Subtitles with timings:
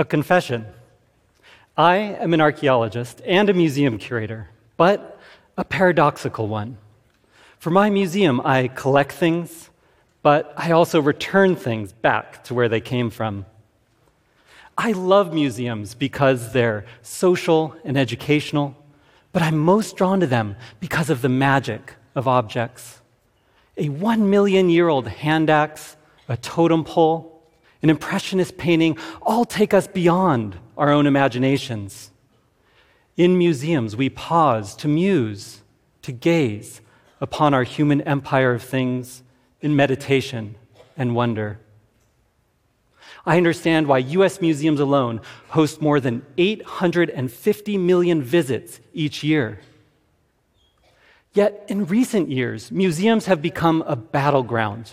[0.00, 0.64] A confession.
[1.76, 4.48] I am an archaeologist and a museum curator,
[4.78, 5.20] but
[5.58, 6.78] a paradoxical one.
[7.58, 9.68] For my museum, I collect things,
[10.22, 13.44] but I also return things back to where they came from.
[14.78, 18.74] I love museums because they're social and educational,
[19.32, 23.02] but I'm most drawn to them because of the magic of objects.
[23.76, 27.39] A one million year old hand axe, a totem pole,
[27.82, 32.10] an impressionist painting all take us beyond our own imaginations.
[33.16, 35.62] In museums, we pause to muse,
[36.02, 36.80] to gaze
[37.20, 39.22] upon our human empire of things
[39.60, 40.56] in meditation
[40.96, 41.60] and wonder.
[43.26, 44.40] I understand why U.S.
[44.40, 49.60] museums alone host more than 850 million visits each year.
[51.32, 54.92] Yet, in recent years, museums have become a battleground.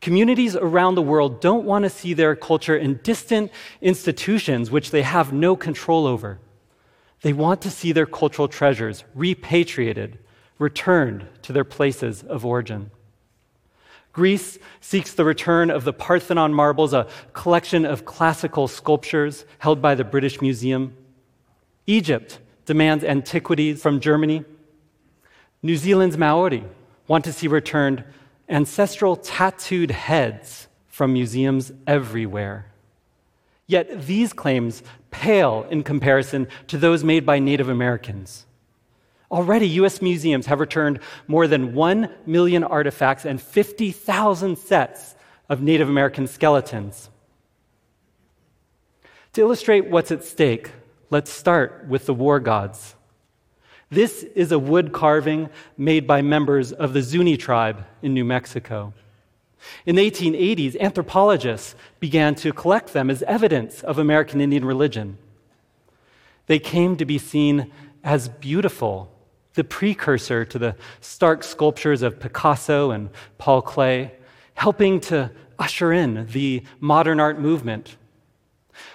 [0.00, 3.52] Communities around the world don't want to see their culture in distant
[3.82, 6.38] institutions which they have no control over.
[7.22, 10.18] They want to see their cultural treasures repatriated,
[10.58, 12.90] returned to their places of origin.
[14.12, 19.94] Greece seeks the return of the Parthenon marbles, a collection of classical sculptures held by
[19.94, 20.96] the British Museum.
[21.86, 24.44] Egypt demands antiquities from Germany.
[25.62, 26.64] New Zealand's Maori
[27.06, 28.02] want to see returned
[28.50, 32.66] ancestral tattooed heads from museums everywhere.
[33.66, 38.44] Yet these claims pale in comparison to those made by Native Americans.
[39.30, 40.02] Already, U.S.
[40.02, 45.14] museums have returned more than 1 million artifacts and 50,000 sets
[45.48, 47.10] of Native American skeletons.
[49.34, 50.72] To illustrate what's at stake,
[51.10, 52.96] let's start with the war gods.
[53.90, 58.92] This is a wood carving made by members of the Zuni tribe in New Mexico.
[59.84, 65.18] In the 1880s, anthropologists began to collect them as evidence of American Indian religion.
[66.46, 67.72] They came to be seen
[68.04, 69.12] as beautiful
[69.54, 74.12] the precursor to the stark sculptures of Picasso and Paul Klee,
[74.54, 77.96] helping to usher in the modern art movement.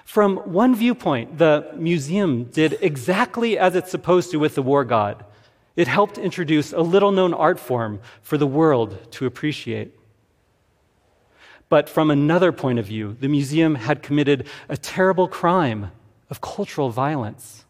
[0.03, 5.25] From one viewpoint, the museum did exactly as it's supposed to with the war god.
[5.75, 9.93] It helped introduce a little known art form for the world to appreciate.
[11.67, 15.91] But from another point of view, the museum had committed a terrible crime
[16.29, 17.65] of cultural violence.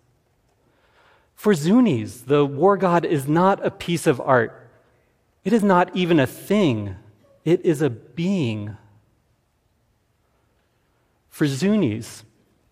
[1.33, 4.69] For Zunis, the war god is not a piece of art.
[5.43, 6.95] It is not even a thing,
[7.43, 8.77] it is a being.
[11.35, 12.23] For Zunis,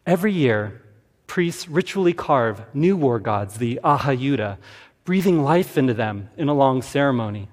[0.05, 0.81] every year,
[1.27, 4.57] priests ritually carve new war gods, the Ahayuda,
[5.03, 7.49] breathing life into them in a long ceremony.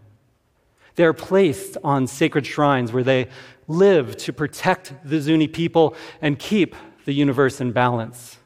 [0.94, 3.26] They are placed on sacred shrines where they
[3.66, 6.76] live to protect the Zuni people and keep
[7.06, 8.38] the universe in balance.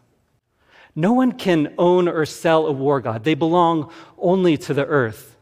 [0.97, 5.37] No one can own or sell a war god, they belong only to the earth.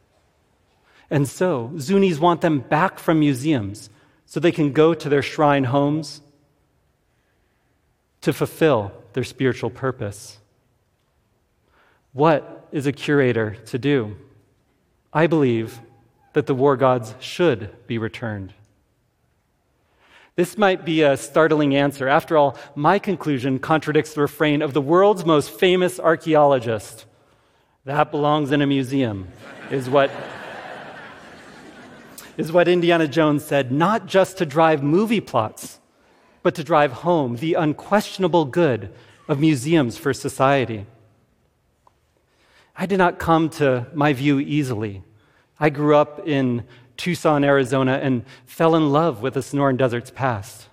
[1.08, 3.90] And so, Zunis want them back from museums
[4.26, 6.22] so they can go to their shrine homes
[8.22, 10.38] to fulfill their spiritual purpose.
[12.12, 14.16] What is a curator to do?
[15.12, 15.80] I believe
[16.32, 18.54] that the war gods should be returned.
[20.34, 22.08] This might be a startling answer.
[22.08, 27.04] After all, my conclusion contradicts the refrain of the world's most famous archaeologist.
[27.84, 29.28] That belongs in a museum,
[29.70, 30.10] is what,
[32.38, 35.80] is what Indiana Jones said, not just to drive movie plots,
[36.42, 38.92] but to drive home the unquestionable good
[39.28, 40.86] of museums for society.
[42.76, 45.02] I did not come to my view easily.
[45.60, 46.64] I grew up in
[46.96, 50.68] Tucson, Arizona, and fell in love with the Sonoran Desert's past.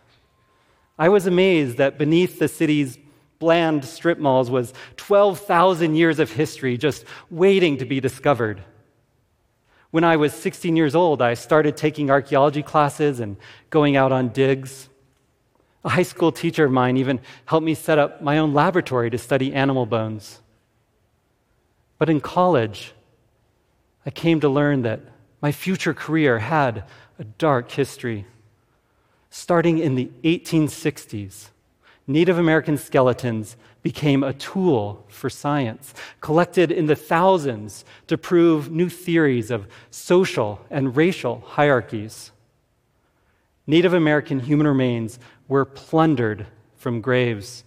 [0.98, 2.98] I was amazed that beneath the city's
[3.40, 8.62] bland strip malls was 12,000 years of history just waiting to be discovered.
[9.92, 13.38] When I was 16 years old, I started taking archaeology classes and
[13.70, 14.90] going out on digs.
[15.84, 19.18] A high school teacher of mine even helped me set up my own laboratory to
[19.18, 20.40] study animal bones.
[21.98, 22.94] But in college,
[24.06, 25.02] I came to learn that
[25.42, 26.84] my future career had
[27.18, 28.26] a dark history.
[29.30, 31.50] Starting in the 1860s,
[32.08, 38.90] Native American skeletons became a tool for science, collected in the thousands to prove new
[38.90, 42.32] theories of social and racial hierarchies.
[43.70, 47.64] Native American human remains were plundered from graves,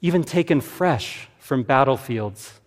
[0.00, 2.60] even taken fresh from battlefields.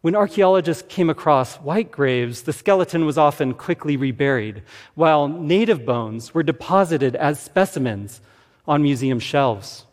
[0.00, 4.62] When archaeologists came across white graves, the skeleton was often quickly reburied,
[4.94, 8.22] while native bones were deposited as specimens
[8.66, 9.84] on museum shelves.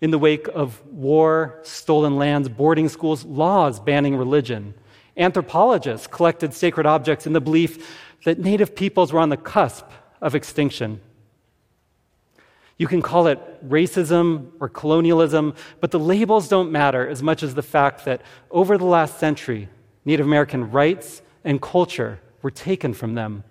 [0.00, 4.74] In the wake of war, stolen lands, boarding schools, laws banning religion,
[5.16, 9.86] anthropologists collected sacred objects in the belief that native peoples were on the cusp
[10.20, 11.00] of extinction.
[12.76, 17.54] You can call it racism or colonialism, but the labels don't matter as much as
[17.54, 19.68] the fact that over the last century,
[20.04, 23.42] Native American rights and culture were taken from them.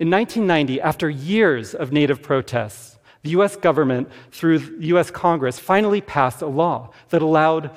[0.00, 6.42] In 1990, after years of Native protests, the US government, through US Congress, finally passed
[6.42, 7.70] a law that allowed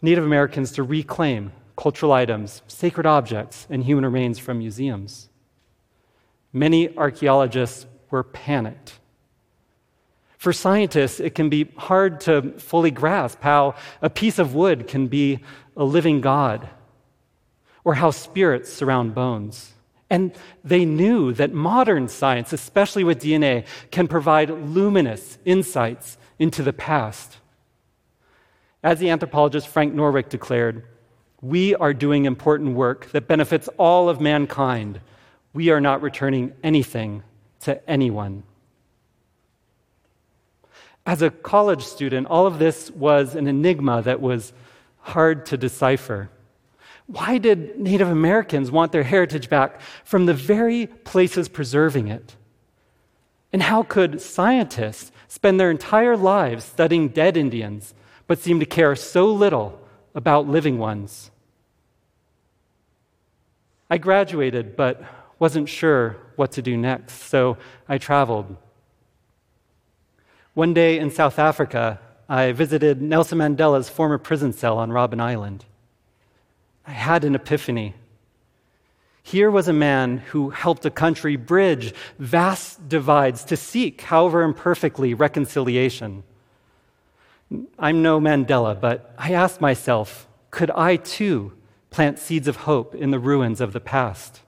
[0.00, 5.28] Native Americans to reclaim cultural items, sacred objects, and human remains from museums.
[6.52, 8.98] Many archaeologists were panicked.
[10.36, 15.06] For scientists, it can be hard to fully grasp how a piece of wood can
[15.06, 15.40] be
[15.76, 16.68] a living God,
[17.84, 19.72] or how spirits surround bones.
[20.10, 26.72] And they knew that modern science, especially with DNA, can provide luminous insights into the
[26.72, 27.38] past.
[28.82, 30.84] As the anthropologist Frank Norick declared,
[31.42, 35.00] we are doing important work that benefits all of mankind.
[35.52, 37.24] We are not returning anything
[37.60, 38.44] to anyone.
[41.04, 44.52] As a college student, all of this was an enigma that was
[45.00, 46.30] hard to decipher.
[47.06, 52.36] Why did Native Americans want their heritage back from the very places preserving it?
[53.52, 57.94] And how could scientists spend their entire lives studying dead Indians
[58.28, 59.80] but seem to care so little
[60.14, 61.31] about living ones?
[63.92, 65.02] I graduated but
[65.38, 68.56] wasn't sure what to do next, so I traveled.
[70.54, 75.66] One day in South Africa, I visited Nelson Mandela's former prison cell on Robben Island.
[76.86, 77.92] I had an epiphany.
[79.22, 85.12] Here was a man who helped a country bridge vast divides to seek, however imperfectly,
[85.12, 86.24] reconciliation.
[87.78, 91.52] I'm no Mandela, but I asked myself could I too
[91.92, 94.40] plant seeds of hope in the ruins of the past?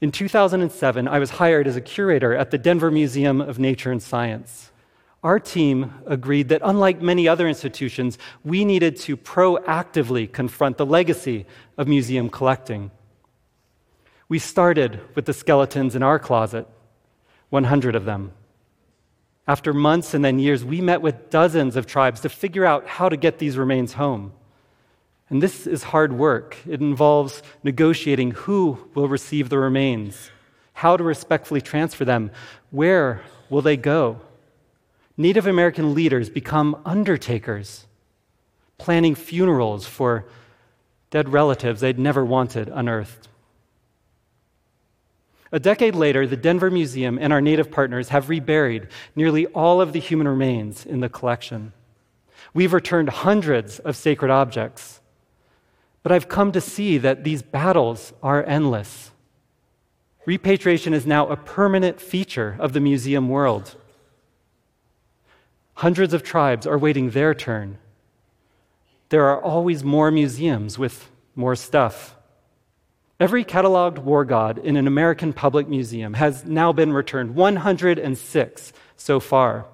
[0.00, 4.02] In 2007, I was hired as a curator at the Denver Museum of Nature and
[4.02, 4.70] Science
[5.22, 11.44] our team agreed that unlike many other institutions, we needed to proactively confront the legacy
[11.76, 12.90] of museum collecting.
[14.28, 16.68] We started with the skeletons in our closet,
[17.50, 18.32] 100 of them.
[19.48, 23.08] After months and then years, we met with dozens of tribes to figure out how
[23.08, 24.32] to get these remains home.
[25.30, 26.56] And this is hard work.
[26.66, 30.30] It involves negotiating who will receive the remains,
[30.72, 32.30] how to respectfully transfer them,
[32.70, 34.20] where will they go.
[35.16, 37.86] Native American leaders become undertakers,
[38.78, 40.24] planning funerals for
[41.10, 43.28] dead relatives they'd never wanted unearthed.
[45.50, 49.92] A decade later, the Denver Museum and our Native partners have reburied nearly all of
[49.92, 51.72] the human remains in the collection.
[52.52, 55.00] We've returned hundreds of sacred objects.
[56.02, 59.10] But I've come to see that these battles are endless.
[60.26, 63.76] Repatriation is now a permanent feature of the museum world.
[65.74, 67.78] Hundreds of tribes are waiting their turn.
[69.08, 72.16] There are always more museums with more stuff.
[73.20, 79.18] Every cataloged war god in an American public museum has now been returned, 106 so
[79.18, 79.66] far.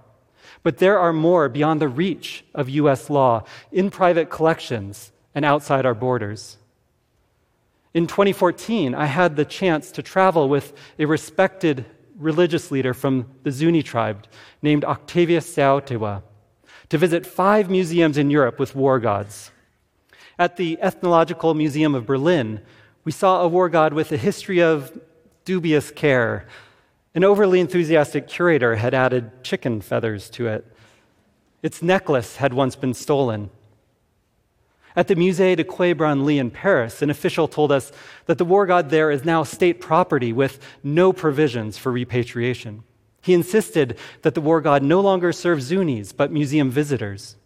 [0.63, 3.11] But there are more beyond the reach of U.S.
[3.11, 6.57] law in private collections and outside our borders.
[7.93, 11.87] In 2014, I had the chance to travel with a respected
[12.19, 14.27] religious leader from the Zuni tribe
[14.63, 16.23] named Octavius Seowtewa
[16.89, 19.51] to visit five museums in Europe with war gods.
[20.39, 22.61] At the Ethnological Museum of Berlin,
[23.05, 24.99] we saw a war god with a history of
[25.45, 26.47] dubious care.
[27.15, 30.67] An overly enthusiastic curator had added chicken feathers to it.
[31.63, 33.51] Its necklace had once been stolen.
[34.97, 37.91] At the Musée de Quai Branly in Paris, an official told us
[38.27, 42.85] that the war god there is now state property with no provisions for repatriation.
[43.21, 47.37] He insisted that the war god no longer serves Zunis, but museum visitors.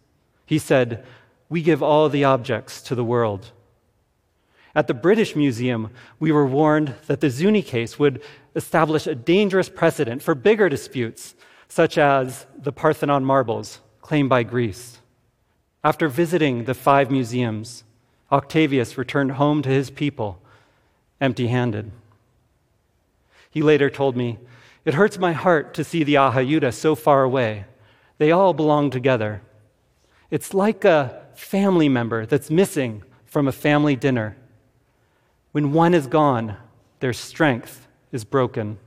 [0.45, 1.03] He said,
[1.47, 3.51] We give all the objects to the world.
[4.75, 5.89] At the British Museum,
[6.19, 8.21] we were warned that the Zuni case would
[8.55, 11.33] establish a dangerous precedent for bigger disputes,
[11.67, 14.98] such as the Parthenon marbles claimed by Greece.
[15.83, 17.83] After visiting the five museums,
[18.31, 20.41] Octavius returned home to his people
[21.21, 21.91] empty handed.
[23.49, 24.39] He later told me,
[24.85, 27.65] It hurts my heart to see the Ahayuda so far away.
[28.17, 29.41] They all belong together.
[30.29, 34.37] It's like a family member that's missing from a family dinner.
[35.51, 36.57] When one is gone,
[36.99, 38.77] their strength is broken.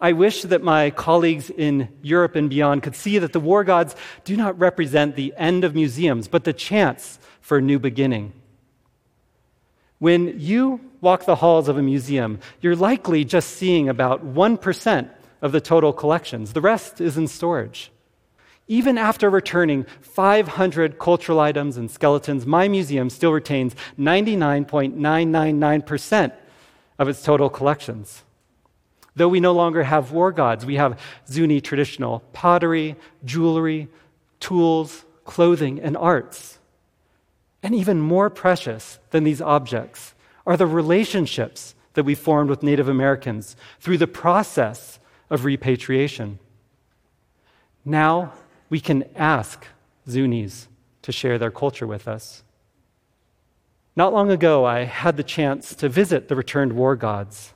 [0.00, 3.94] I wish that my colleagues in Europe and beyond could see that the war gods
[4.24, 8.32] do not represent the end of museums, but the chance for a new beginning.
[9.98, 15.10] When you walk the halls of a museum, you're likely just seeing about 1%
[15.42, 16.54] of the total collections.
[16.54, 17.92] The rest is in storage.
[18.68, 26.32] Even after returning 500 cultural items and skeletons, my museum still retains 99.999%
[26.98, 28.22] of its total collections.
[29.20, 30.98] Though we no longer have war gods, we have
[31.28, 33.86] Zuni traditional pottery, jewelry,
[34.40, 36.58] tools, clothing, and arts.
[37.62, 40.14] And even more precious than these objects
[40.46, 44.98] are the relationships that we formed with Native Americans through the process
[45.28, 46.38] of repatriation.
[47.84, 48.32] Now
[48.70, 49.66] we can ask
[50.08, 50.66] Zunis
[51.02, 52.42] to share their culture with us.
[53.94, 57.52] Not long ago, I had the chance to visit the returned war gods.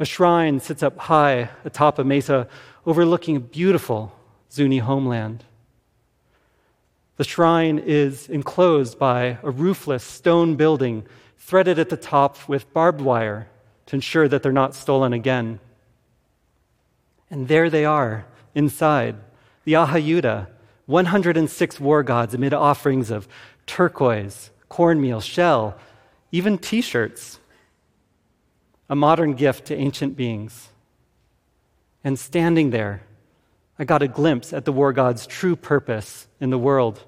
[0.00, 2.46] A shrine sits up high atop a mesa
[2.86, 4.12] overlooking a beautiful
[4.50, 5.44] Zuni homeland.
[7.16, 11.04] The shrine is enclosed by a roofless stone building
[11.36, 13.48] threaded at the top with barbed wire
[13.86, 15.58] to ensure that they're not stolen again.
[17.28, 19.16] And there they are inside
[19.64, 20.46] the Ahayuda,
[20.86, 23.26] 106 war gods amid offerings of
[23.66, 25.76] turquoise, cornmeal, shell,
[26.30, 27.40] even t shirts
[28.88, 30.68] a modern gift to ancient beings.
[32.02, 33.02] And standing there,
[33.78, 37.04] I got a glimpse at the war god's true purpose in the world.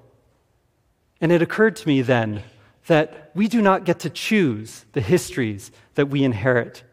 [1.19, 2.43] And it occurred to me then
[2.87, 6.83] that we do not get to choose the histories that we inherit.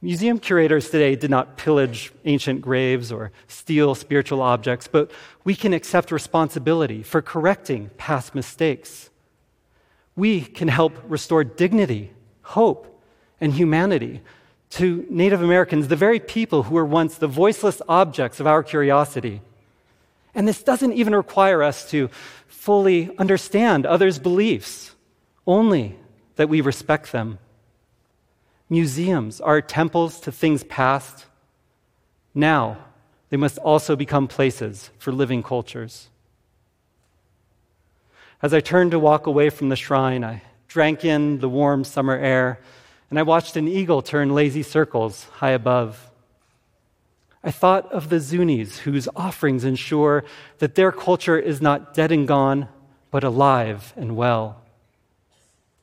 [0.00, 5.10] Museum curators today did not pillage ancient graves or steal spiritual objects, but
[5.44, 9.10] we can accept responsibility for correcting past mistakes.
[10.14, 12.12] We can help restore dignity,
[12.42, 12.97] hope,
[13.40, 14.20] and humanity
[14.70, 19.40] to Native Americans, the very people who were once the voiceless objects of our curiosity.
[20.34, 22.10] And this doesn't even require us to
[22.46, 24.94] fully understand others' beliefs,
[25.46, 25.96] only
[26.36, 27.38] that we respect them.
[28.68, 31.24] Museums are temples to things past.
[32.34, 32.76] Now,
[33.30, 36.08] they must also become places for living cultures.
[38.42, 42.16] As I turned to walk away from the shrine, I drank in the warm summer
[42.16, 42.60] air
[43.10, 46.10] and I watched an eagle turn lazy circles high above.
[47.42, 50.24] I thought of the Zunis whose offerings ensure
[50.58, 52.68] that their culture is not dead and gone,
[53.10, 54.60] but alive and well.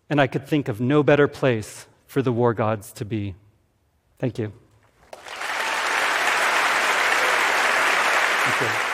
[0.10, 3.36] And I could think of no better place for the war gods to be.
[4.20, 4.54] Thank you.
[8.46, 8.85] Thank you.